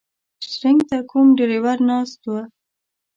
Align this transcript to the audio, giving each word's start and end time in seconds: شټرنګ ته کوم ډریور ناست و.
شټرنګ 0.49 0.79
ته 0.89 0.97
کوم 1.09 1.27
ډریور 1.37 1.77
ناست 1.89 2.19
و. 2.29 2.33